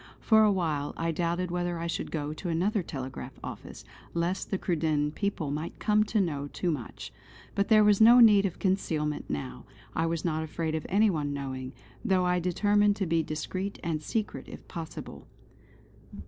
For 0.19 0.41
a 0.43 0.51
while 0.51 0.95
I 0.97 1.11
doubted 1.11 1.51
whether 1.51 1.77
I 1.77 1.85
should 1.85 2.09
go 2.09 2.33
to 2.33 2.49
another 2.49 2.81
telegraph 2.81 3.37
office, 3.43 3.85
lest 4.15 4.49
the 4.49 4.57
Cruden 4.57 5.11
people 5.11 5.51
might 5.51 5.77
come 5.77 6.03
to 6.05 6.19
know 6.19 6.47
too 6.47 6.71
much. 6.71 7.13
But 7.53 7.67
there 7.67 7.83
was 7.83 8.01
no 8.01 8.19
need 8.19 8.47
of 8.47 8.57
concealment 8.57 9.29
now. 9.29 9.63
I 9.95 10.07
was 10.07 10.25
not 10.25 10.41
afraid 10.41 10.73
of 10.73 10.87
any 10.89 11.11
one 11.11 11.33
knowing, 11.35 11.73
though 12.03 12.25
I 12.25 12.39
determined 12.39 12.95
to 12.95 13.05
be 13.05 13.21
discreet 13.21 13.77
and 13.83 14.01
secret 14.01 14.47
if 14.47 14.67
possible. 14.67 15.27